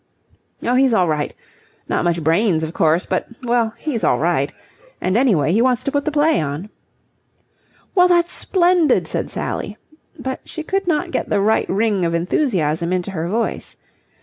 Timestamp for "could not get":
10.63-11.29